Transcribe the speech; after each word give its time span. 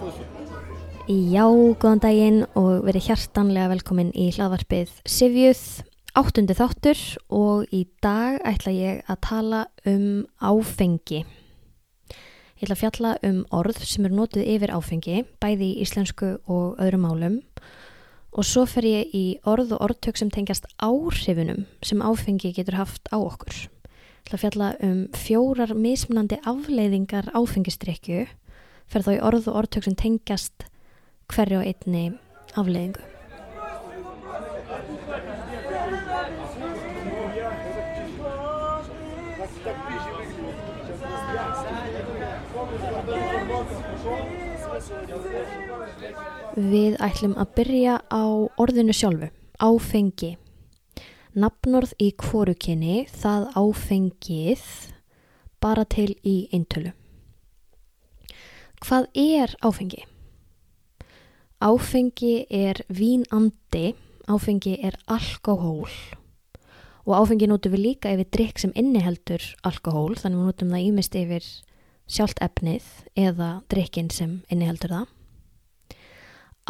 Já, 0.00 1.44
góðan 1.76 2.00
daginn 2.00 2.38
og 2.56 2.86
verið 2.86 3.10
hjartanlega 3.10 3.68
velkomin 3.74 4.12
í 4.16 4.30
hlaðvarpið 4.32 4.94
Sivjuð, 5.04 5.60
áttundi 6.16 6.56
þáttur 6.56 7.02
og 7.36 7.74
í 7.74 7.82
dag 8.00 8.38
ætla 8.48 8.72
ég 8.72 9.02
að 9.10 9.18
tala 9.26 9.60
um 9.90 10.22
áfengi. 10.40 11.20
Ég 11.20 12.64
ætla 12.64 12.78
að 12.78 12.80
fjalla 12.80 13.12
um 13.28 13.42
orð 13.60 13.82
sem 13.84 14.08
eru 14.08 14.16
nótuð 14.22 14.48
yfir 14.54 14.72
áfengi, 14.72 15.20
bæði 15.42 15.68
í 15.68 15.84
íslensku 15.84 16.32
og 16.48 16.80
öðrum 16.80 17.04
málum 17.04 17.38
og 18.30 18.46
svo 18.46 18.64
fer 18.70 18.86
ég 18.88 19.12
í 19.12 19.24
orð 19.44 19.74
og 19.76 19.84
orðtök 19.90 20.16
sem 20.16 20.32
tengjast 20.32 20.70
áhrifunum 20.80 21.66
sem 21.84 22.00
áfengi 22.00 22.54
getur 22.56 22.80
haft 22.80 23.10
á 23.12 23.20
okkur. 23.20 23.66
Ég 24.30 24.30
ætla 24.30 24.38
að 24.38 24.44
fjalla 24.46 24.74
um 24.86 24.98
fjórar 25.16 25.74
mismunandi 25.74 26.40
afleiðingar 26.46 27.32
áfengistrykju, 27.34 28.28
fer 28.90 29.06
þá 29.06 29.12
í 29.14 29.22
orð 29.30 29.48
og 29.52 29.62
orðtök 29.62 29.86
sem 29.86 29.96
tengjast 29.98 30.66
hverju 31.30 31.62
á 31.62 31.68
einni 31.68 32.04
afleiðingu. 32.58 33.06
Við 46.60 46.96
ætlum 46.98 47.36
að 47.38 47.52
byrja 47.56 47.96
á 48.10 48.24
orðinu 48.60 48.94
sjálfu, 48.96 49.30
áfengi. 49.62 50.34
Nafnorð 51.38 51.92
í 52.02 52.10
kvorukinni, 52.18 53.04
það 53.06 53.46
áfengið, 53.54 54.64
bara 55.62 55.86
til 55.86 56.10
í 56.26 56.48
eintölu. 56.50 56.90
Hvað 58.80 59.10
er 59.12 59.52
áfengi? 59.60 60.06
Áfengi 61.60 62.46
er 62.48 62.80
vínandi, 62.88 63.92
áfengi 64.24 64.78
er 64.80 64.96
alkohól 65.04 65.90
og 67.04 67.12
áfengi 67.16 67.48
notum 67.50 67.74
við 67.74 67.84
líka 67.84 68.12
yfir 68.14 68.28
drikk 68.32 68.62
sem 68.62 68.72
inniheldur 68.78 69.44
alkohól, 69.66 70.14
þannig 70.16 70.40
við 70.40 70.48
notum 70.48 70.72
það 70.72 70.86
ímest 70.88 71.18
yfir 71.20 71.50
sjálft 72.10 72.40
efnið 72.44 72.88
eða 73.20 73.50
drikkin 73.72 74.10
sem 74.14 74.38
inniheldur 74.48 74.94
það. 74.96 75.06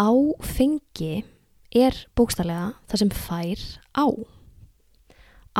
Áfengi 0.00 1.22
er 1.70 2.02
bókstallega 2.18 2.74
það 2.90 3.04
sem 3.04 3.14
fær 3.14 3.64
á. 3.94 4.06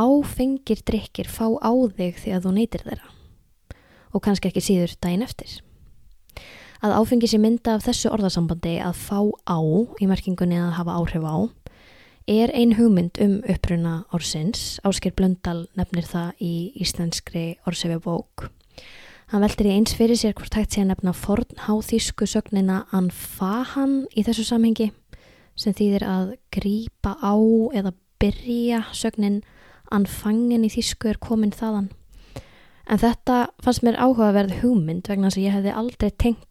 Áfengir 0.00 0.82
drikkir 0.86 1.30
fá 1.30 1.46
á 1.62 1.72
þig 1.94 2.22
að 2.34 2.46
þú 2.46 2.58
neytir 2.58 2.86
þeirra 2.86 3.16
og 4.10 4.22
kannski 4.24 4.50
ekki 4.50 4.62
síður 4.64 4.98
daginn 4.98 5.26
eftir. 5.26 5.60
Að 6.80 6.94
áfengi 6.96 7.28
sé 7.28 7.36
mynda 7.36 7.74
af 7.76 7.82
þessu 7.84 8.08
orðasambandi 8.08 8.78
að 8.80 8.94
fá 8.96 9.18
á 9.44 9.60
í 10.00 10.06
merkingunni 10.08 10.56
að 10.56 10.78
hafa 10.78 10.94
áhrif 10.96 11.26
á 11.28 11.36
er 12.30 12.52
ein 12.56 12.72
hugmynd 12.78 13.20
um 13.20 13.34
uppruna 13.52 14.06
orsins. 14.16 14.78
Ásker 14.80 15.12
Blöndal 15.12 15.66
nefnir 15.76 16.08
það 16.08 16.40
í 16.40 16.54
íslenskri 16.80 17.44
orsefjabók. 17.68 18.48
Hann 19.28 19.44
veldir 19.44 19.68
í 19.68 19.76
eins 19.76 19.92
fyrir 19.98 20.16
sér 20.16 20.32
hvort 20.38 20.56
hægt 20.56 20.72
sé 20.72 20.80
að 20.80 20.94
nefna 20.94 21.12
fornháþísku 21.20 22.24
sögnina 22.32 22.86
anfahan 22.96 24.06
í 24.16 24.24
þessu 24.24 24.48
samhengi 24.48 24.88
sem 25.60 25.76
þýðir 25.76 26.08
að 26.08 26.34
grípa 26.54 27.18
á 27.20 27.36
eða 27.76 27.92
byrja 28.24 28.86
sögnin 28.96 29.42
anfangin 29.92 30.64
í 30.64 30.72
þísku 30.72 31.12
er 31.12 31.20
komin 31.20 31.52
þaðan. 31.52 31.92
En 32.88 32.98
þetta 33.04 33.50
fannst 33.62 33.84
mér 33.84 34.00
áhugaverð 34.00 34.62
hugmynd 34.64 35.12
vegna 35.12 35.28
þess 35.28 35.38
að 35.38 35.44
ég 35.44 35.60
hefði 35.60 35.76
aldrei 35.82 36.10
tengt 36.16 36.46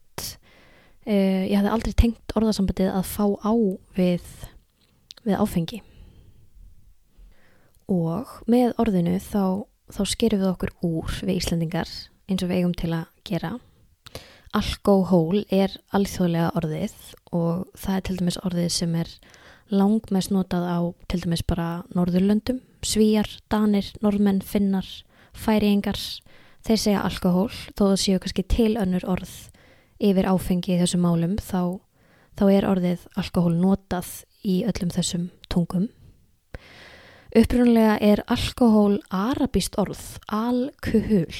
uh, 1.07 1.43
ég 1.45 1.55
hefði 1.55 1.73
aldrei 1.73 1.95
tengt 1.97 2.35
orðasambandið 2.37 2.91
að 2.93 3.07
fá 3.09 3.25
á 3.45 3.53
við, 3.97 4.27
við 5.25 5.39
áfengi. 5.39 5.81
Og 7.89 8.29
með 8.49 8.75
orðinu 8.81 9.17
þá, 9.23 9.65
þá 9.89 10.01
skerum 10.11 10.43
við 10.43 10.51
okkur 10.51 10.75
úr 10.85 11.19
við 11.23 11.39
Íslandingar 11.39 11.89
eins 12.29 12.45
og 12.45 12.51
við 12.51 12.61
eigum 12.61 12.77
til 12.77 12.93
að 12.93 13.09
gera. 13.25 13.55
Alkohól 14.55 15.43
er 15.53 15.75
alþjóðlega 15.93 16.53
orðið 16.57 16.95
og 17.37 17.67
það 17.77 17.95
er 17.95 18.05
til 18.05 18.15
dæmis 18.17 18.39
orðið 18.45 18.71
sem 18.73 18.95
er 18.97 19.11
langmest 19.69 20.33
notað 20.33 20.65
á 20.65 20.79
til 21.09 21.21
dæmis 21.21 21.45
bara 21.45 21.83
Norðurlöndum, 21.93 22.63
Svíjar, 22.81 23.29
Danir, 23.51 23.91
Norðmenn, 24.01 24.41
Finnar, 24.41 24.87
Færiengar, 25.37 25.99
þeir 26.65 26.81
segja 26.81 27.03
alkohól 27.05 27.51
þó 27.77 27.83
það 27.91 27.99
séu 28.01 28.21
kannski 28.23 28.45
til 28.49 28.73
önnur 28.81 29.05
orð 29.09 29.35
yfir 29.99 30.27
áfengi 30.31 30.75
í 30.75 30.79
þessum 30.81 31.03
málum 31.05 31.37
þá, 31.43 31.79
þá 32.39 32.43
er 32.55 32.67
orðið 32.69 33.05
alkohól 33.19 33.55
notað 33.59 34.11
í 34.47 34.61
öllum 34.67 34.91
þessum 34.95 35.29
tungum. 35.51 35.89
Upprunlega 37.35 37.99
er 38.01 38.23
alkohól 38.31 38.97
arabist 39.13 39.75
orð, 39.77 40.01
alkuhul 40.33 41.35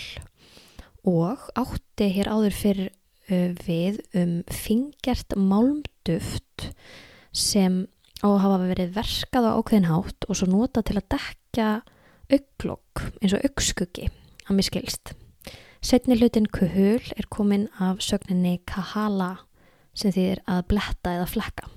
og 1.09 1.47
átti 1.57 2.09
hér 2.13 2.29
áður 2.29 2.53
fyrir 2.53 2.91
við 3.29 4.01
um 4.17 4.35
fingjart 4.53 5.33
málmduft 5.37 6.69
sem 7.31 7.85
á 8.19 8.27
að 8.27 8.41
hafa 8.43 8.67
verið 8.67 8.93
verkað 8.97 9.47
á 9.47 9.51
ákveðinhátt 9.57 10.27
og 10.27 10.37
svo 10.37 10.49
nota 10.49 10.83
til 10.83 10.97
að 10.99 11.09
dekka 11.15 11.69
auglokk 12.29 13.05
eins 13.21 13.33
og 13.37 13.45
augskuggi 13.47 14.09
að 14.49 14.57
miskilst. 14.59 15.13
Setni 15.79 16.17
hlutin 16.19 16.47
kuhul 16.51 16.99
er 17.15 17.27
komin 17.31 17.69
af 17.79 18.01
sögninni 18.03 18.57
kahala 18.67 19.37
sem 19.95 20.11
þýðir 20.11 20.41
að 20.43 20.65
bletta 20.73 21.13
eða 21.15 21.27
flekka. 21.31 21.69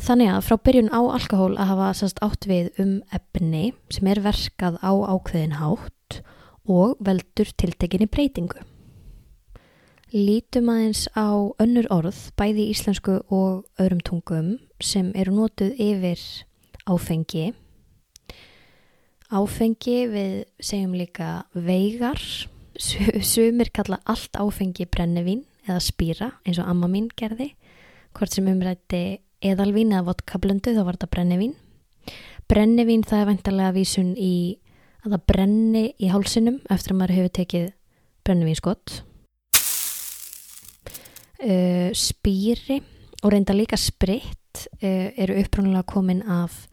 Þannig 0.00 0.30
að 0.32 0.44
frá 0.46 0.56
byrjun 0.64 0.92
á 0.96 1.00
alkohól 1.12 1.54
að 1.60 1.68
hafa 1.74 1.88
sannst 1.98 2.22
átt 2.24 2.48
við 2.48 2.70
um 2.80 2.94
efni 3.12 3.74
sem 3.92 4.08
er 4.08 4.22
verkað 4.24 4.78
á 4.80 4.92
ákveðin 5.12 5.58
hátt 5.60 6.22
og 6.64 6.96
veldur 7.04 7.52
tiltekinni 7.60 8.08
breytingu. 8.08 8.62
Lítum 10.12 10.70
aðeins 10.72 11.04
á 11.12 11.52
önnur 11.60 11.88
orð, 11.92 12.16
bæði 12.36 12.70
íslensku 12.72 13.18
og 13.32 13.64
öðrum 13.80 14.00
tungum 14.04 14.54
sem 14.80 15.12
eru 15.16 15.36
nótuð 15.36 15.76
yfir 15.80 16.20
áfengi. 16.88 17.52
Áfengi 19.32 19.98
við 20.12 20.34
segjum 20.60 20.96
líka 20.96 21.30
veigar 21.52 22.20
Sumir 22.82 23.70
kalla 23.70 24.00
allt 24.10 24.34
áfengi 24.40 24.88
brennevín 24.90 25.44
eða 25.68 25.78
spýra 25.82 26.30
eins 26.42 26.58
og 26.58 26.70
amma 26.70 26.88
mín 26.90 27.08
gerði. 27.18 27.52
Hvort 28.16 28.34
sem 28.34 28.48
umrætti 28.50 29.20
eðalvín 29.42 29.92
eða 29.94 30.08
vodkablöndu 30.10 30.74
þá 30.74 30.82
var 30.82 30.98
þetta 30.98 31.10
brennevín. 31.14 31.54
Brennevín 32.50 33.04
það 33.06 33.22
er 33.22 33.28
vantarlega 33.30 33.76
vísun 33.76 34.10
í 34.18 34.58
að 35.02 35.14
það 35.14 35.24
brenni 35.30 35.84
í 35.98 36.10
hálsinum 36.10 36.58
eftir 36.70 36.94
að 36.94 36.98
maður 36.98 37.16
hefur 37.18 37.34
tekið 37.38 37.68
brennevínskott. 38.26 38.96
Uh, 41.42 41.90
spýri 41.98 42.78
og 43.22 43.32
reynda 43.34 43.54
líka 43.54 43.78
spritt 43.78 44.66
uh, 44.78 45.08
eru 45.18 45.38
upprónulega 45.42 45.86
komin 45.90 46.22
af 46.22 46.68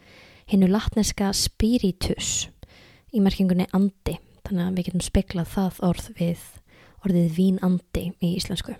hinnu 0.50 0.70
latneska 0.70 1.32
spiritus 1.38 2.50
í 3.14 3.22
merkingunni 3.22 3.66
andi 3.74 4.18
þannig 4.48 4.66
að 4.66 4.78
við 4.78 4.90
getum 4.90 5.06
speklað 5.06 5.52
það 5.56 5.82
orð 5.90 6.12
við 6.20 6.46
orðið 7.06 7.34
vínandi 7.38 8.06
í 8.20 8.36
íslensku. 8.38 8.76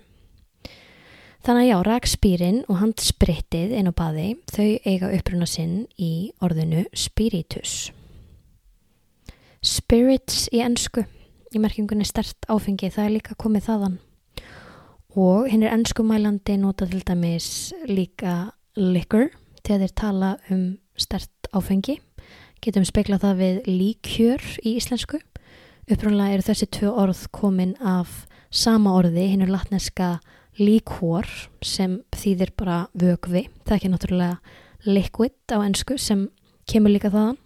Þannig 1.40 1.62
að 1.62 1.70
já, 1.70 1.76
rakspýrin 1.86 2.58
og 2.68 2.80
handsprittið 2.82 3.70
inn 3.78 3.88
á 3.88 3.94
baði, 3.96 4.26
þau 4.52 4.66
eiga 4.84 5.08
uppruna 5.16 5.46
sinn 5.48 5.86
í 5.96 6.32
orðinu 6.44 6.84
spiritus. 6.92 7.94
Spirits 9.64 10.50
í 10.52 10.60
ennsku, 10.64 11.06
í 11.52 11.62
merkingunni 11.62 12.04
stert 12.08 12.44
áfengi, 12.52 12.92
það 12.92 13.06
er 13.06 13.14
líka 13.14 13.38
komið 13.40 13.70
þaðan. 13.70 13.96
Og 15.16 15.48
hinn 15.50 15.64
er 15.64 15.72
ennskumælandi 15.74 16.58
nota 16.60 16.84
til 16.88 17.00
dæmis 17.08 17.72
líka 17.88 18.52
liquor, 18.76 19.32
þegar 19.64 19.86
þeir 19.86 19.96
tala 19.96 20.30
um 20.52 20.64
stert 21.00 21.50
áfengi. 21.56 21.96
Getum 22.60 22.84
speklað 22.84 23.24
það 23.24 23.40
við 23.40 23.62
líkjör 23.80 24.44
í 24.60 24.76
íslensku 24.76 25.22
Upprúnlega 25.90 26.36
eru 26.36 26.44
þessi 26.46 26.66
tvö 26.70 26.90
orð 27.02 27.20
komin 27.34 27.72
af 27.82 28.28
sama 28.54 28.92
orði, 28.94 29.24
hinn 29.32 29.40
er 29.42 29.50
latneska 29.50 30.20
líkvor 30.60 31.26
sem 31.66 31.96
þýðir 32.14 32.52
bara 32.54 32.76
vögvi. 32.94 33.48
Það 33.64 33.72
er 33.72 33.78
ekki 33.80 33.90
náttúrulega 33.90 34.36
liquid 34.86 35.50
á 35.50 35.58
ennsku 35.58 35.96
sem 35.98 36.28
kemur 36.70 36.94
líka 36.94 37.10
þaðan. 37.10 37.40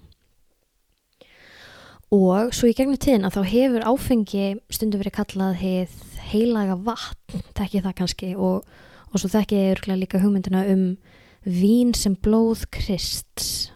Og 2.12 2.52
svo 2.52 2.68
í 2.68 2.76
gegnum 2.76 3.00
tíðina 3.00 3.32
þá 3.32 3.40
hefur 3.48 3.88
áfengi 3.88 4.50
stundum 4.68 5.00
verið 5.00 5.16
kallað 5.22 5.56
heið 5.62 5.94
heilaga 6.28 6.76
vatn, 6.84 7.40
þekki 7.56 7.80
það 7.86 7.98
kannski 8.02 8.32
og, 8.36 8.68
og 9.08 9.22
svo 9.22 9.32
þekki 9.32 9.62
ég 9.70 9.86
líka 9.88 10.20
hugmyndina 10.20 10.66
um 10.68 10.84
vín 11.48 11.96
sem 11.96 12.12
blóð 12.12 12.68
krists. 12.76 13.70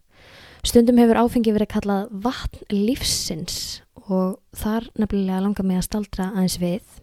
Stundum 0.67 0.97
hefur 0.99 1.21
áfengi 1.21 1.53
verið 1.55 1.71
kallað 1.71 2.09
vatn 2.23 2.65
lífsins 2.73 3.81
og 4.09 4.39
þar 4.57 4.89
nefnilega 4.99 5.43
langar 5.45 5.67
mig 5.67 5.79
að 5.79 5.87
staldra 5.87 6.31
aðeins 6.33 6.57
við 6.59 6.97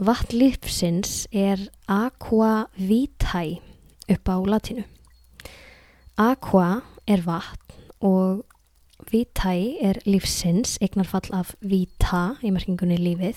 Vatn 0.00 0.38
lífsins 0.40 1.26
er 1.30 1.60
aqua 1.84 2.66
vitae 2.74 3.60
upp 4.08 4.30
á 4.32 4.36
latinu. 4.40 4.82
Aqua 6.16 6.80
er 7.06 7.20
vatn 7.26 7.76
og 8.00 8.40
vitae 9.12 9.76
er 9.84 10.00
lífsins, 10.08 10.78
eignarfall 10.80 11.28
af 11.36 11.52
vita 11.60 12.38
í 12.40 12.50
merkingunni 12.50 12.96
lífið. 12.98 13.36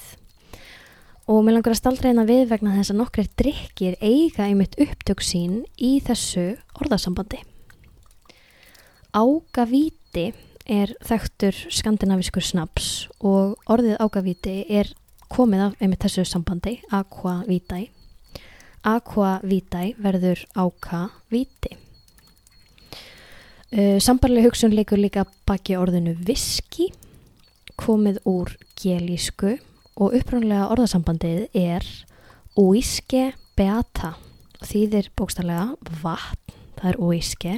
Og 1.28 1.44
mér 1.44 1.60
langar 1.60 1.76
að 1.76 1.82
staldra 1.84 2.10
hérna 2.10 2.26
við 2.30 2.48
vegna 2.54 2.78
þess 2.78 2.94
að 2.94 3.02
nokkrir 3.02 3.30
drikkir 3.36 4.00
eiga 4.00 4.48
einmitt 4.48 4.80
upptök 4.80 5.22
sín 5.26 5.66
í 5.76 5.98
þessu 6.02 6.54
orðasambandi. 6.80 7.44
Ágavíti 9.16 10.34
er 10.68 10.92
þekktur 11.08 11.56
skandinaviskur 11.72 12.44
snaps 12.44 13.06
og 13.24 13.54
orðið 13.72 14.02
ágavíti 14.04 14.56
er 14.68 14.90
komið 15.32 15.62
af 15.70 15.78
einmitt 15.80 16.04
þessu 16.04 16.26
sambandi, 16.28 16.82
aqua 16.92 17.38
vitae. 17.48 17.86
Aqua 18.84 19.38
vitae 19.48 19.94
verður 20.04 20.42
áka 20.60 21.06
viti. 21.32 21.78
Uh, 23.72 24.04
Sambarlega 24.04 24.50
hugsun 24.50 24.76
leikur 24.76 25.00
líka 25.00 25.24
baki 25.48 25.78
orðinu 25.80 26.18
viski, 26.28 26.90
komið 27.80 28.20
úr 28.28 28.52
gelísku 28.80 29.56
og 29.96 30.12
upprannlega 30.20 30.68
orðasambandið 30.76 31.48
er 31.56 31.88
uiske 32.60 33.30
beata. 33.56 34.18
Þýðir 34.66 35.08
bókstarlega 35.16 35.72
vatn, 36.04 36.60
það 36.76 36.92
er 36.92 37.00
uiske, 37.00 37.56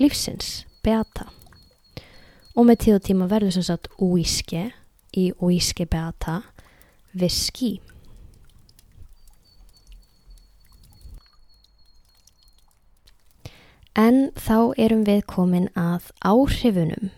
lífsins, 0.00 0.50
beata. 0.84 1.28
Og 2.58 2.66
með 2.66 2.80
tíð 2.84 2.98
og 2.98 3.04
tíma 3.06 3.28
verður 3.30 3.54
sem 3.58 3.66
sagt 3.68 3.90
uiske 4.02 4.70
í 5.16 5.30
uiske 5.38 5.86
beata 5.86 6.40
viski. 7.14 7.78
En 13.98 14.28
þá 14.38 14.74
erum 14.78 15.02
við 15.06 15.24
komin 15.26 15.66
að 15.74 16.12
áhrifunum. 16.22 17.10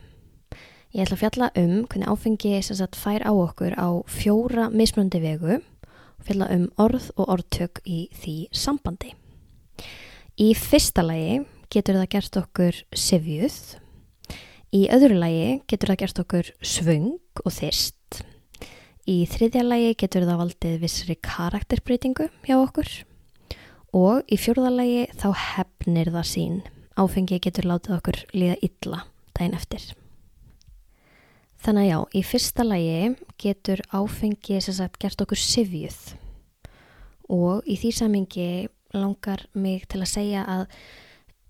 Ég 0.90 1.04
ætla 1.04 1.16
að 1.18 1.20
fjalla 1.20 1.48
um 1.60 1.74
hvernig 1.84 2.08
áfengi 2.08 2.52
sagt, 2.64 2.96
fær 2.96 3.22
á 3.22 3.30
okkur 3.30 3.76
á 3.76 4.00
fjóra 4.08 4.70
mismunandi 4.72 5.20
vegu 5.22 5.58
og 5.60 6.24
fjalla 6.24 6.48
um 6.54 6.64
orð 6.80 7.10
og 7.16 7.28
orðtök 7.36 7.82
í 7.84 8.08
því 8.16 8.36
sambandi. 8.50 9.12
Í 10.40 10.54
fyrsta 10.56 11.04
lagi 11.04 11.42
getur 11.70 12.00
það 12.00 12.10
gert 12.16 12.40
okkur 12.42 12.82
sifjuð, 12.92 13.60
í 14.74 14.86
öðru 14.92 15.18
lagi 15.18 15.48
getur 15.70 15.92
það 15.92 16.02
gert 16.04 16.22
okkur 16.24 16.52
svöng 16.62 17.14
og 17.44 17.54
þyrst, 17.54 18.00
Í 19.10 19.24
þriðja 19.26 19.62
lagi 19.64 19.94
getur 19.98 20.26
það 20.28 20.38
valdið 20.38 20.74
vissri 20.84 21.14
karakterbreytingu 21.24 22.28
hjá 22.44 22.58
okkur 22.60 22.90
og 23.96 24.28
í 24.30 24.36
fjórða 24.38 24.70
lagi 24.70 25.06
þá 25.18 25.30
hefnir 25.40 26.10
það 26.14 26.26
sín. 26.28 26.60
Áfengi 27.00 27.40
getur 27.42 27.66
látið 27.66 27.96
okkur 27.96 28.18
líða 28.36 28.58
illa 28.68 29.00
daginn 29.34 29.56
eftir. 29.56 29.86
Þannig 31.64 31.88
að 31.88 31.90
já, 31.90 31.98
í 32.12 32.22
fyrsta 32.28 32.66
lagi 32.68 33.10
getur 33.40 33.82
áfengi 33.90 34.60
sagt 34.62 35.00
gert 35.00 35.24
okkur 35.24 35.42
sifjuð 35.42 35.98
og 37.30 37.66
í 37.66 37.80
því 37.80 37.90
samingi 37.96 38.50
langar 38.94 39.46
mig 39.54 39.88
til 39.90 40.04
að 40.04 40.12
segja 40.12 40.44
að 40.44 40.68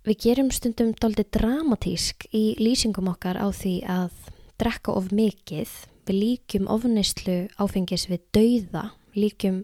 við 0.07 0.17
gerum 0.25 0.51
stundum 0.55 0.93
doldi 0.97 1.27
dramatísk 1.29 2.27
í 2.33 2.55
lýsingum 2.61 3.11
okkar 3.13 3.37
á 3.37 3.53
því 3.53 3.75
að 3.85 4.15
drekka 4.61 4.95
of 4.97 5.11
mikið 5.13 5.73
við 6.09 6.17
líkjum 6.17 6.69
ofnistlu 6.73 7.37
áfengis 7.61 8.07
við 8.11 8.23
dauða, 8.35 8.91
líkjum 9.15 9.63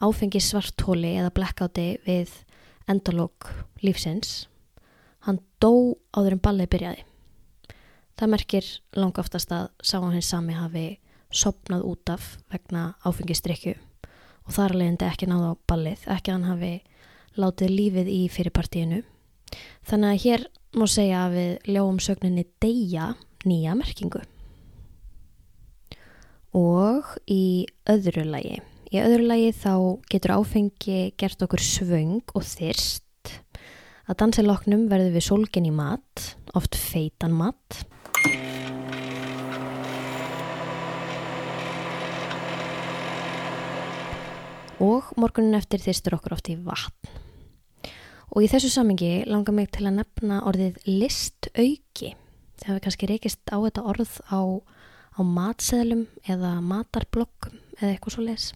áfengis 0.00 0.50
svartóli 0.52 1.14
eða 1.18 1.34
blackouti 1.36 1.88
við 2.06 2.32
endalók 2.88 3.50
lífsins. 3.84 4.48
Hann 5.26 5.42
dó 5.60 5.98
áður 6.16 6.38
en 6.38 6.42
ballið 6.42 6.72
byrjaði. 6.72 7.04
Það 8.18 8.32
merkir 8.32 8.70
langa 8.96 9.22
oftast 9.22 9.52
að 9.54 9.68
sá 9.84 9.98
hann 10.00 10.22
sami 10.24 10.56
hafi 10.56 10.86
sopnað 11.30 11.84
út 11.86 12.10
af 12.10 12.38
vegna 12.50 12.94
áfengistrykju 13.04 13.76
og 14.48 14.54
þar 14.56 14.74
leðindi 14.80 15.04
ekki 15.04 15.28
náða 15.28 15.52
á 15.52 15.54
ballið, 15.68 16.06
ekki 16.08 16.32
hann 16.32 16.48
hafi 16.48 16.72
látið 17.36 17.74
lífið 17.74 18.08
í 18.08 18.20
fyrirpartíinu. 18.32 19.02
Þannig 19.88 20.10
að 20.14 20.24
hér 20.24 20.48
má 20.78 20.88
segja 20.90 21.22
að 21.26 21.38
við 21.38 21.70
ljóum 21.76 22.02
sögninni 22.02 22.48
deyja 22.60 23.12
nýja 23.48 23.76
merkingu 23.78 24.20
og 26.56 27.12
í 27.28 27.66
öðru 27.88 28.24
lagi. 28.28 28.58
Í 28.88 29.00
öðru 29.02 29.28
lagi 29.28 29.52
þá 29.52 29.74
getur 30.08 30.34
áfengi 30.38 31.00
gert 31.20 31.42
okkur 31.44 31.60
svöng 31.60 32.22
og 32.32 32.46
þyrst. 32.48 33.04
Að 34.08 34.18
dansiloknum 34.22 34.86
verður 34.88 35.18
við 35.18 35.26
sólgen 35.26 35.68
í 35.68 35.72
mat, 35.74 36.32
oft 36.56 36.78
feitan 36.78 37.36
mat. 37.36 37.82
Og 44.80 45.10
morgunin 45.18 45.58
eftir 45.58 45.82
þyrstur 45.82 46.16
okkur 46.16 46.38
oft 46.38 46.48
í 46.48 46.56
vatn. 46.56 47.27
Og 48.34 48.44
í 48.44 48.48
þessu 48.50 48.70
samingi 48.72 49.24
langar 49.26 49.56
mig 49.56 49.70
til 49.74 49.86
að 49.88 50.00
nefna 50.02 50.42
orðið 50.48 50.80
listauki. 50.86 52.14
Það 52.58 52.68
hefur 52.68 52.84
kannski 52.84 53.08
reykist 53.08 53.54
á 53.54 53.56
þetta 53.56 53.86
orð 53.88 54.18
á 54.28 54.40
á 55.18 55.20
matseðlum 55.26 56.06
eða 56.30 56.58
matarblokkum 56.62 57.58
eða 57.80 57.92
eitthvað 57.92 58.14
svo 58.14 58.24
les. 58.26 58.50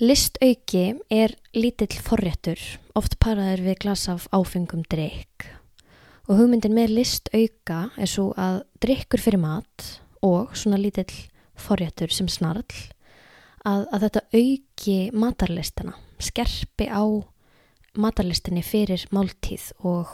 Listauki 0.00 0.84
er 1.12 1.34
lítill 1.54 1.92
forréttur, 2.00 2.60
oft 2.96 3.18
paraður 3.22 3.66
við 3.68 3.82
glas 3.84 4.06
af 4.10 4.24
áfengum 4.32 4.86
drikk 4.90 5.50
og 6.30 6.38
hugmyndin 6.38 6.74
með 6.74 6.94
listauka 6.96 7.84
er 8.00 8.08
svo 8.08 8.30
að 8.40 8.62
drikkur 8.82 9.20
fyrir 9.20 9.42
mat 9.42 9.86
og 10.24 10.54
svona 10.56 10.78
lítill 10.80 11.10
forréttur 11.58 12.12
sem 12.14 12.30
snarl 12.30 12.64
að, 13.66 13.84
að 13.92 14.06
þetta 14.06 14.22
auki 14.32 14.96
matarlistana, 15.12 15.96
skerpi 16.22 16.88
á 16.88 17.04
matarlistinni 17.98 18.62
fyrir 18.64 19.04
máltíð 19.12 19.70
og 19.84 20.10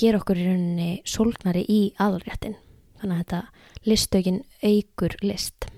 ger 0.00 0.18
okkur 0.18 0.40
í 0.40 0.46
rauninni 0.48 0.90
sólgnari 1.08 1.64
í 1.70 1.80
aðalréttin. 2.00 2.56
Þannig 3.00 3.16
að 3.16 3.22
þetta 3.22 3.88
listökin 3.88 4.42
eigur 4.64 5.16
list. 5.22 5.68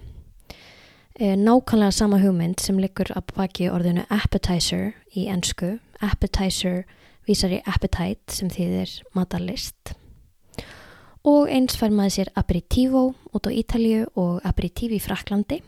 E, 1.17 1.33
nákvæmlega 1.37 1.95
sama 1.97 2.21
hugmynd 2.21 2.61
sem 2.61 2.79
liggur 2.81 3.11
að 3.17 3.33
baki 3.37 3.71
orðinu 3.73 4.05
appetizer 4.12 4.93
í 5.17 5.26
ennsku. 5.33 5.79
Appetizer 6.05 6.85
vísar 7.26 7.55
í 7.57 7.62
appetite 7.67 8.35
sem 8.35 8.50
þýðir 8.53 8.99
matarlist. 9.17 9.95
Og 11.26 11.49
eins 11.50 11.75
fær 11.79 11.91
maður 11.91 12.19
sér 12.21 12.35
aperitivo 12.38 13.09
út 13.35 13.49
á 13.49 13.50
Ítalju 13.50 14.05
og 14.15 14.45
aperitivi 14.47 15.00
í 15.00 15.03
Fraklandi. 15.03 15.62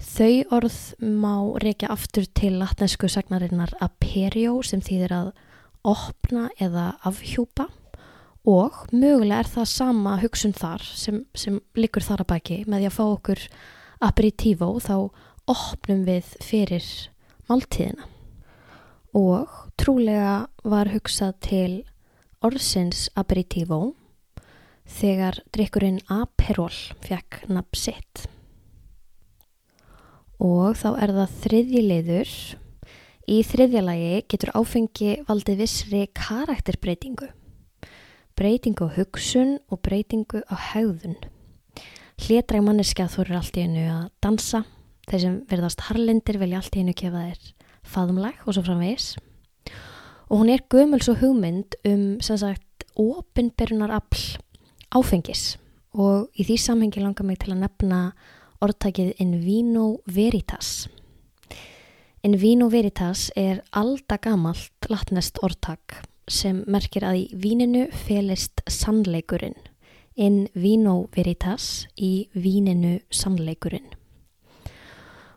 Þau 0.00 0.44
orð 0.54 0.76
má 1.00 1.34
reykja 1.62 1.92
aftur 1.94 2.26
til 2.34 2.58
latnesku 2.58 3.08
sagnarinnar 3.10 3.74
aperio 3.84 4.58
sem 4.66 4.82
þýðir 4.82 5.14
að 5.14 5.30
opna 5.86 6.48
eða 6.62 6.94
afhjúpa. 7.06 7.68
Og 8.44 8.82
mögulega 8.92 9.40
er 9.40 9.48
það 9.48 9.70
sama 9.70 10.18
hugsun 10.20 10.52
þar 10.52 10.82
sem, 10.84 11.22
sem 11.32 11.60
likur 11.78 12.04
þar 12.04 12.24
að 12.24 12.30
baki. 12.34 12.58
Með 12.66 12.82
því 12.82 12.90
að 12.90 12.96
fá 12.98 13.04
okkur 13.06 13.44
aperitivo 14.04 14.68
þá 14.84 14.96
opnum 15.48 16.04
við 16.04 16.34
fyrir 16.44 16.90
máltíðina. 17.48 18.10
Og 19.14 19.48
trúlega 19.80 20.46
var 20.66 20.90
hugsað 20.90 21.34
til 21.46 21.72
orðsins 22.44 23.06
aperitivo 23.16 23.94
þegar 24.84 25.40
drikkurinn 25.54 26.02
Aperol 26.12 26.74
fekk 27.06 27.44
nafn 27.48 27.78
sitt 27.78 28.26
og 30.42 30.74
þá 30.80 30.90
er 31.04 31.14
það 31.20 31.38
þriðji 31.44 31.86
leiður 31.88 32.34
í 33.30 33.38
þriðja 33.46 33.86
lagi 33.86 34.12
getur 34.28 34.52
áfengi 34.58 35.16
valdið 35.28 35.64
vissri 35.64 36.04
karakterbreytingu 36.16 37.30
breytingu 38.34 38.90
á 38.90 38.94
hugsun 38.96 39.58
og 39.70 39.80
breytingu 39.82 40.42
á 40.50 40.54
haugðun. 40.74 41.16
Hlétræg 42.18 42.62
manneskja 42.62 43.06
þorir 43.10 43.38
allt 43.38 43.58
í 43.58 43.64
hennu 43.64 43.84
að 43.90 44.08
dansa, 44.22 44.64
þeir 45.08 45.22
sem 45.22 45.36
verðast 45.50 45.86
harlendir 45.88 46.38
velja 46.42 46.60
allt 46.60 46.74
í 46.74 46.82
hennu 46.82 46.94
kefa 46.98 47.24
þeir 47.28 47.50
faðumlag 47.94 48.44
og 48.44 48.56
svo 48.56 48.64
framvegis. 48.66 49.08
Og 50.30 50.40
hún 50.40 50.50
er 50.50 50.64
gömul 50.70 51.02
svo 51.04 51.16
hugmynd 51.20 51.76
um 51.86 52.06
sem 52.24 52.38
sagt 52.40 52.86
ofinberunar 52.98 53.92
afl 53.94 54.38
áfengis 54.94 55.56
og 55.94 56.30
í 56.38 56.46
því 56.46 56.56
samhengi 56.58 57.02
langar 57.02 57.26
mig 57.26 57.40
til 57.42 57.54
að 57.54 57.64
nefna 57.64 58.00
orðtækið 58.64 59.14
in 59.22 59.38
vino 59.44 59.86
veritas. 60.08 60.88
In 62.24 62.38
vino 62.40 62.70
veritas 62.72 63.28
er 63.36 63.60
aldagamalt 63.76 64.88
latnest 64.88 65.38
orðtak 65.44 66.00
sem 66.30 66.62
merkir 66.70 67.04
að 67.04 67.18
í 67.18 67.24
víninu 67.36 67.84
felist 68.06 68.62
sannleikurinn, 68.70 69.58
in 70.16 70.46
vino 70.56 71.04
veritas 71.12 71.84
í 72.00 72.30
víninu 72.32 73.00
sannleikurinn. 73.12 73.92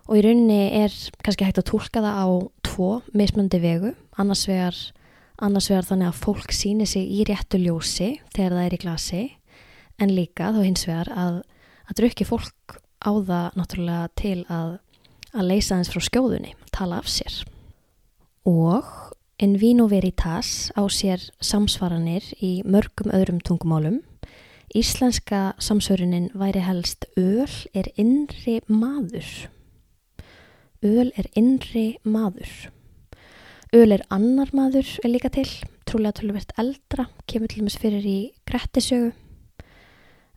og 0.07 0.15
í 0.15 0.22
rauninni 0.24 0.69
er 0.72 0.93
kannski 1.19 1.43
hægt 1.43 1.57
að 1.60 1.67
tólka 1.67 2.00
það 2.00 2.15
á 2.24 2.27
tvo 2.63 2.91
mismöndi 3.12 3.60
vegu, 3.60 3.91
annars 4.15 4.46
vegar, 4.48 4.77
annars 5.43 5.67
vegar 5.67 5.84
þannig 5.89 6.07
að 6.07 6.22
fólk 6.22 6.53
síni 6.55 6.88
sig 6.88 7.03
í 7.12 7.25
réttu 7.27 7.60
ljósi 7.60 8.13
þegar 8.31 8.55
það 8.55 8.63
er 8.63 8.75
í 8.77 8.79
glasi 8.86 9.24
en 10.00 10.13
líka 10.15 10.53
þá 10.55 10.62
hins 10.63 10.88
vegar 10.88 11.12
að, 11.12 11.41
að 11.89 12.00
drukki 12.00 12.27
fólk 12.29 12.77
á 13.08 13.12
það 13.16 13.56
náttúrulega 13.56 14.10
til 14.20 14.40
að, 14.52 14.74
að 15.32 15.48
leysa 15.48 15.80
þess 15.80 15.94
frá 15.96 16.06
skjóðunni, 16.10 16.54
tala 16.76 17.00
af 17.00 17.08
sér. 17.08 17.40
Og 18.48 18.84
in 19.40 19.56
vino 19.62 19.88
veritas 19.88 20.74
á 20.76 20.84
sér 20.92 21.24
samsvaranir 21.40 22.28
í 22.44 22.60
mörgum 22.68 23.14
öðrum 23.16 23.40
tungumálum 23.40 24.02
Íslenska 24.76 25.56
samsörunin 25.64 26.28
væri 26.36 26.60
helst 26.60 27.06
öl 27.16 27.48
er 27.74 27.88
innri 27.96 28.60
maður. 28.68 29.48
Öl 30.84 31.14
er 31.16 31.30
innri 31.40 31.96
maður. 32.04 32.68
Öl 33.72 33.96
er 33.96 34.04
annar 34.12 34.52
maður 34.52 34.90
er 35.06 35.14
líka 35.14 35.32
til, 35.32 35.48
trúlega 35.88 36.20
tölvert 36.20 36.52
eldra, 36.60 37.08
kemur 37.32 37.48
til 37.48 37.64
dæmis 37.64 37.80
fyrir 37.80 38.04
í 38.04 38.18
grettisögu. 38.44 39.14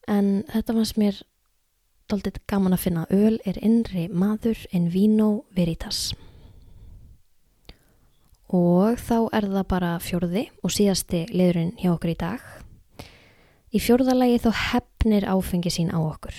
En 0.07 0.45
þetta 0.47 0.79
fannst 0.79 1.03
mér 1.03 1.19
doldið 2.11 2.41
gaman 2.51 2.75
að 2.77 2.85
finna. 2.85 3.07
Öl 3.11 3.39
er 3.49 3.59
innri 3.65 4.09
maður 4.09 4.65
en 4.75 4.91
vino 4.93 5.31
veritas. 5.57 6.11
Og 8.51 8.99
þá 8.99 9.29
er 9.37 9.47
það 9.47 9.67
bara 9.71 9.91
fjörði 10.03 10.49
og 10.65 10.75
síðasti 10.75 11.27
liðurinn 11.31 11.77
hjá 11.79 11.93
okkur 11.93 12.15
í 12.15 12.19
dag. 12.19 12.47
Í 13.71 13.79
fjórðalagi 13.79 14.41
þá 14.43 14.51
hefnir 14.65 15.29
áfengi 15.31 15.71
sín 15.71 15.93
á 15.95 15.99
okkur. 16.03 16.35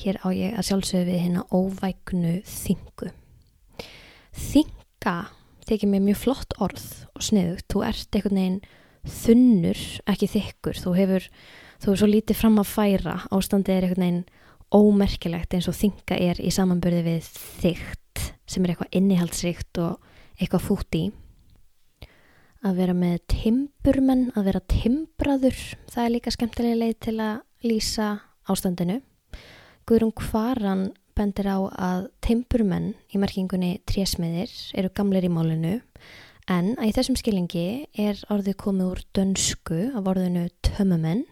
Hér 0.00 0.16
á 0.24 0.32
ég 0.32 0.56
að 0.56 0.70
sjálfsögðu 0.70 1.10
við 1.10 1.20
hérna 1.26 1.42
óvægnu 1.52 2.38
þingu. 2.48 3.10
Þinga 4.32 5.16
þykir 5.68 5.90
mér 5.92 6.06
mjög 6.06 6.22
flott 6.22 6.56
orð 6.64 6.86
og 7.12 7.26
sniðugt. 7.28 7.68
Þú 7.68 7.84
ert 7.90 8.16
einhvern 8.16 8.40
veginn 8.40 8.62
þunnur, 9.20 9.82
ekki 10.08 10.30
þykkur. 10.32 10.80
Þú 10.80 10.94
hefur, 10.96 11.28
þú 11.76 11.90
hefur 11.90 12.00
svo 12.00 12.08
lítið 12.08 12.40
fram 12.40 12.56
að 12.62 12.72
færa. 12.72 13.18
Ástandið 13.28 13.76
er 13.76 13.86
einhvern 13.90 14.06
veginn 14.06 14.24
ómerkilegt 14.72 15.54
eins 15.56 15.68
og 15.70 15.76
þinga 15.76 16.18
er 16.18 16.40
í 16.40 16.52
samanbörði 16.54 17.02
við 17.06 17.28
þygt 17.62 18.22
sem 18.48 18.64
er 18.64 18.72
eitthvað 18.72 18.96
innihaldsrikt 18.98 19.80
og 19.82 19.98
eitthvað 20.38 20.66
fút 20.66 20.98
í 20.98 21.04
að 22.62 22.78
vera 22.78 22.94
með 22.94 23.22
timburmenn, 23.30 24.28
að 24.38 24.48
vera 24.50 24.62
timbraður, 24.70 25.56
það 25.90 26.04
er 26.04 26.12
líka 26.14 26.32
skemmtilega 26.34 26.78
leið 26.78 26.98
til 27.02 27.16
að 27.18 27.66
lýsa 27.66 28.08
ástandinu. 28.50 29.00
Guðrún 29.88 30.14
Kvaran 30.14 30.84
bendir 31.18 31.48
á 31.50 31.58
að 31.58 32.06
timburmenn 32.24 32.92
í 33.12 33.20
merkingunni 33.20 33.74
trésmiðir 33.88 34.52
eru 34.78 34.92
gamleir 34.94 35.26
í 35.26 35.32
málinu 35.32 35.80
en 36.50 36.72
að 36.78 36.88
í 36.88 36.94
þessum 36.96 37.18
skilingi 37.18 37.66
er 37.98 38.22
orðið 38.32 38.58
komið 38.62 38.92
úr 38.92 39.02
dönsku 39.16 39.80
af 39.92 40.08
orðinu 40.14 40.46
tömmumenn 40.64 41.26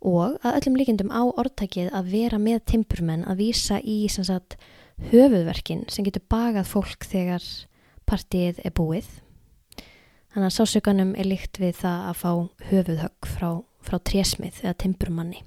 og 0.00 0.36
að 0.40 0.60
öllum 0.60 0.78
líkendum 0.80 1.10
á 1.12 1.22
orðtækið 1.28 1.90
að 1.96 2.12
vera 2.14 2.38
með 2.40 2.62
timburmenn 2.72 3.26
að 3.28 3.42
vísa 3.44 3.80
í 3.80 4.02
sagt, 4.08 4.56
höfuðverkin 5.10 5.86
sem 5.88 6.04
getur 6.04 6.24
bagað 6.28 6.70
fólk 6.72 7.04
þegar 7.08 7.44
partíið 8.08 8.60
er 8.64 8.74
búið 8.74 9.08
Þannig 10.30 10.46
að 10.46 10.54
sásökanum 10.54 11.08
er 11.18 11.26
líkt 11.26 11.58
við 11.58 11.80
það 11.80 12.02
að 12.06 12.18
fá 12.20 12.32
höfuðhögg 12.68 13.26
frá, 13.26 13.48
frá 13.82 13.96
trésmið 14.06 14.60
eða 14.62 14.76
timburmanni. 14.78 15.40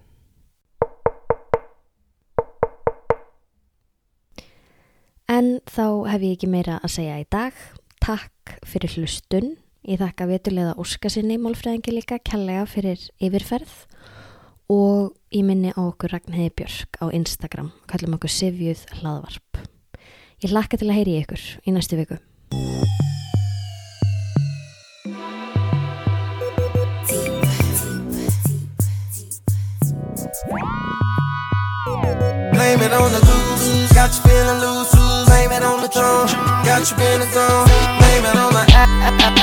En 5.31 5.61
þá 5.71 5.85
hef 6.11 6.25
ég 6.27 6.35
ekki 6.35 6.49
meira 6.51 6.81
að 6.83 6.95
segja 6.97 7.21
í 7.21 7.29
dag. 7.31 7.55
Takk 8.03 8.57
fyrir 8.67 8.97
hlustun. 8.97 9.53
Ég 9.87 10.03
þakka 10.03 10.27
vetulega 10.27 10.75
óskasinni 10.79 11.39
málfræðingi 11.39 11.95
líka 11.95 12.19
kjallega 12.19 12.67
fyrir 12.67 12.99
yfirferð 13.23 13.71
og 14.69 15.13
ég 15.33 15.43
minni 15.45 15.73
á 15.73 15.81
okkur 15.81 16.13
Ragnhildi 16.13 16.53
Björk 16.55 16.99
á 17.03 17.05
Instagram. 17.11 17.71
Kallum 17.87 18.15
okkur 18.17 18.31
Sivjuð 18.31 18.85
hlaðvarp. 18.99 19.63
Ég 20.43 20.51
hlakka 20.51 20.77
til 20.77 20.89
að 20.89 20.97
heyri 20.99 21.19
ykkur 21.23 21.43
í 21.67 21.73
næstu 21.75 21.99
viku. 21.99 22.19
Blame 32.53 32.81
it 32.81 32.93
on 32.93 33.11
the 33.11 33.21
goose. 33.23 33.93
Got 33.93 34.11
you 34.15 34.21
feeling 34.23 34.59
loose. 34.59 34.93
Blame 35.27 35.51
it 35.51 35.63
on 35.63 35.81
the 35.81 35.87
throne. 35.87 36.27
Got 36.65 36.89
you 36.89 36.97
feeling 36.97 37.31
gone. 37.33 37.67
Blame 37.99 38.25
it 38.25 38.37
on 38.37 38.53
the 38.53 39.42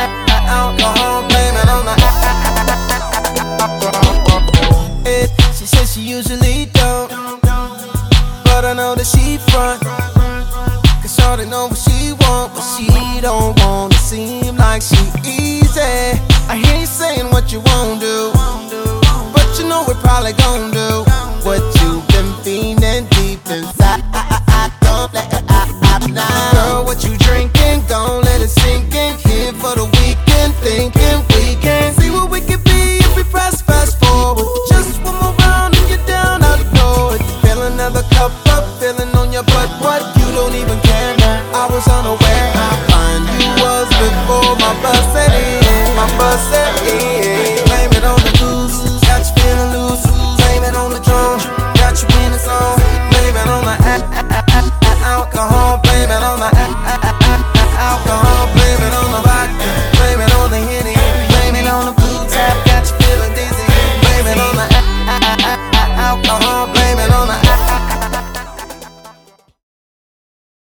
probably 20.22 20.32
gonna 20.34 20.70
do 20.70 20.79